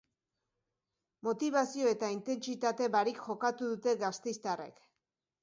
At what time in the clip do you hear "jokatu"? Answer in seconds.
3.27-3.71